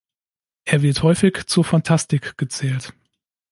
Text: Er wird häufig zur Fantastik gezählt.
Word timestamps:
Er 0.65 0.81
wird 0.81 1.03
häufig 1.03 1.45
zur 1.45 1.63
Fantastik 1.63 2.35
gezählt. 2.35 2.91